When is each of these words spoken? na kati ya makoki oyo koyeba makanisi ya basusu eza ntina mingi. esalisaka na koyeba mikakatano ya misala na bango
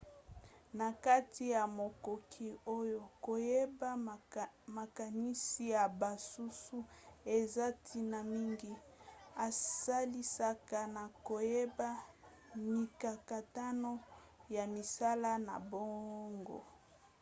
na 0.77 0.87
kati 1.05 1.43
ya 1.55 1.63
makoki 1.79 2.47
oyo 2.77 3.01
koyeba 3.25 3.89
makanisi 4.77 5.63
ya 5.73 5.83
basusu 5.99 6.77
eza 7.37 7.65
ntina 7.75 8.19
mingi. 8.31 8.71
esalisaka 9.47 10.79
na 10.95 11.03
koyeba 11.27 11.89
mikakatano 12.75 13.91
ya 14.55 14.63
misala 14.73 15.31
na 15.47 15.55
bango 15.71 16.59